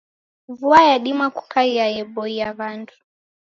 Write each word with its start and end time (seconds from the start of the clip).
Vua 0.57 0.81
yadima 0.83 1.29
kukaia 1.29 1.85
yeboia 1.95 2.49
wandu. 2.59 2.93